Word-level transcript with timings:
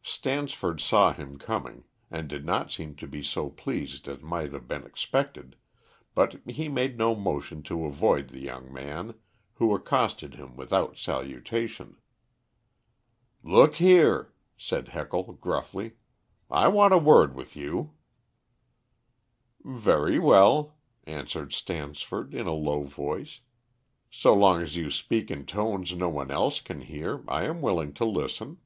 Stansford 0.00 0.80
saw 0.80 1.12
him 1.12 1.40
coming, 1.40 1.82
and 2.08 2.28
did 2.28 2.44
not 2.46 2.70
seem 2.70 2.94
to 2.94 3.06
be 3.08 3.20
so 3.20 3.50
pleased 3.50 4.06
as 4.06 4.22
might 4.22 4.52
have 4.52 4.68
been 4.68 4.84
expected, 4.86 5.56
but 6.14 6.34
he 6.46 6.68
made 6.68 6.96
no 6.96 7.16
motion 7.16 7.64
to 7.64 7.84
avoid 7.84 8.28
the 8.28 8.38
young 8.38 8.72
man, 8.72 9.14
who 9.54 9.74
accosted 9.74 10.34
him 10.36 10.54
without 10.54 10.96
salutation. 10.96 11.96
"Look 13.42 13.74
here," 13.74 14.32
said 14.56 14.86
Heckle 14.86 15.32
gruffly, 15.32 15.94
"I 16.48 16.68
want 16.68 16.94
a 16.94 16.98
word 16.98 17.34
with 17.34 17.56
you." 17.56 17.94
"Very 19.64 20.20
well," 20.20 20.76
answered 21.08 21.52
Stansford, 21.52 22.34
in 22.36 22.46
a 22.46 22.52
low 22.54 22.84
voice; 22.84 23.40
"so 24.12 24.32
long 24.32 24.62
as 24.62 24.76
you 24.76 24.92
speak 24.92 25.28
in 25.28 25.44
tones 25.44 25.92
no 25.92 26.08
one 26.08 26.30
else 26.30 26.60
can 26.60 26.82
hear, 26.82 27.24
I 27.26 27.46
am 27.46 27.60
willing 27.60 27.92
to 27.94 28.04
listen." 28.04 28.58